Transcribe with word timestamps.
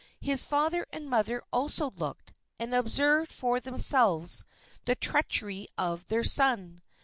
His 0.21 0.43
father 0.43 0.87
and 0.91 1.07
mother 1.07 1.43
also 1.53 1.91
looked, 1.91 2.33
and 2.57 2.73
observed 2.73 3.31
for 3.31 3.59
themselves 3.59 4.43
the 4.85 4.95
treachery 4.95 5.67
of 5.77 6.07
their 6.07 6.23
son. 6.23 6.81